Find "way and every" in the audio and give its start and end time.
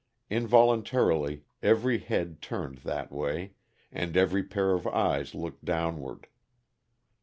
3.11-4.41